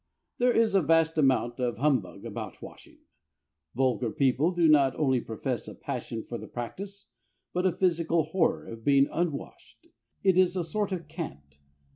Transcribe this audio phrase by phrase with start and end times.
[0.39, 3.01] There is a vast amount of humbug about washing.
[3.75, 7.05] Vulgar people not only profess a passion for the practice,
[7.53, 9.85] but a physical horror of being unwashed.
[10.23, 11.59] It is a sort of cant.